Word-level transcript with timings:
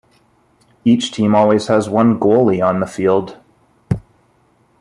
Each 0.83 1.11
team 1.11 1.35
always 1.35 1.67
has 1.67 1.87
one 1.87 2.19
goalie 2.19 2.67
on 2.67 2.79
the 2.79 2.87
field. 2.87 3.37